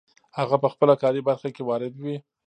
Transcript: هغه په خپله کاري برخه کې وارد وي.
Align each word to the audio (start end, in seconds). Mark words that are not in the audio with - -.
هغه 0.37 0.55
په 0.63 0.67
خپله 0.73 0.93
کاري 1.01 1.21
برخه 1.27 1.49
کې 1.55 1.63
وارد 1.69 1.93
وي. 2.03 2.15